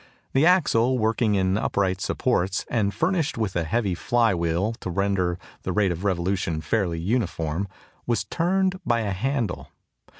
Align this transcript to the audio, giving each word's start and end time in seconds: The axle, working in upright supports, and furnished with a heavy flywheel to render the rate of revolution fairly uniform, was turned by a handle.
The 0.33 0.47
axle, 0.47 0.97
working 0.97 1.35
in 1.35 1.59
upright 1.59 2.01
supports, 2.01 2.65
and 2.69 2.91
furnished 2.91 3.37
with 3.37 3.55
a 3.55 3.63
heavy 3.65 3.93
flywheel 3.93 4.73
to 4.79 4.89
render 4.89 5.37
the 5.61 5.71
rate 5.71 5.91
of 5.91 6.03
revolution 6.03 6.59
fairly 6.61 6.97
uniform, 6.97 7.67
was 8.07 8.23
turned 8.23 8.79
by 8.83 9.01
a 9.01 9.11
handle. 9.11 9.69